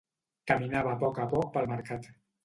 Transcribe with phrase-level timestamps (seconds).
[0.51, 2.09] Caminava a poc a poc pel mercat.